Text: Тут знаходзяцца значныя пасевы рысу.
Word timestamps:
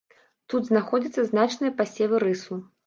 Тут 0.53 0.65
знаходзяцца 0.71 1.27
значныя 1.31 1.77
пасевы 1.81 2.25
рысу. 2.29 2.65